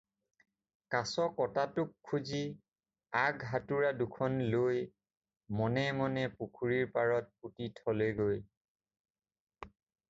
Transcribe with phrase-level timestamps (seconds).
[0.93, 2.39] কাছ কাটোতাক খুজি
[3.25, 4.81] আগ-হাতোৰা দুটা লৈ
[5.61, 8.41] মনে মনে পুখুৰীৰ পাৰত পুতি থ'লেগৈ।